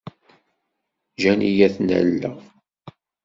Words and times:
Ǧǧan-iyi 1.13 1.61
ad 1.67 1.71
ten-alleɣ. 1.75 2.37